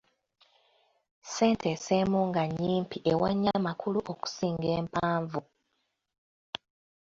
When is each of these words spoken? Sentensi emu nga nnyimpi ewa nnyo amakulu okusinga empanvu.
Sentensi 1.35 1.89
emu 2.01 2.19
nga 2.29 2.43
nnyimpi 2.49 2.97
ewa 3.11 3.29
nnyo 3.33 3.49
amakulu 3.59 3.99
okusinga 4.11 4.67
empanvu. 4.79 5.41